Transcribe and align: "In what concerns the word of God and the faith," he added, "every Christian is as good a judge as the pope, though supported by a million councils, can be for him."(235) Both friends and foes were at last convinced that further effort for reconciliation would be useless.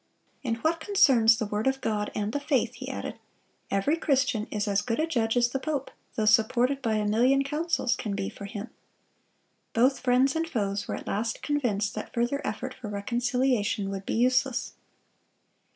"In 0.41 0.55
what 0.55 0.79
concerns 0.79 1.37
the 1.37 1.45
word 1.45 1.67
of 1.67 1.79
God 1.79 2.09
and 2.15 2.33
the 2.33 2.39
faith," 2.39 2.73
he 2.73 2.89
added, 2.89 3.19
"every 3.69 3.95
Christian 3.95 4.47
is 4.49 4.67
as 4.67 4.81
good 4.81 4.99
a 4.99 5.05
judge 5.05 5.37
as 5.37 5.49
the 5.49 5.59
pope, 5.59 5.91
though 6.15 6.25
supported 6.25 6.81
by 6.81 6.95
a 6.95 7.05
million 7.05 7.43
councils, 7.43 7.95
can 7.95 8.15
be 8.15 8.27
for 8.27 8.45
him."(235) 8.45 8.71
Both 9.73 9.99
friends 9.99 10.35
and 10.35 10.49
foes 10.49 10.87
were 10.87 10.95
at 10.95 11.05
last 11.05 11.43
convinced 11.43 11.93
that 11.93 12.15
further 12.15 12.41
effort 12.43 12.73
for 12.73 12.89
reconciliation 12.89 13.91
would 13.91 14.07
be 14.07 14.15
useless. 14.15 14.73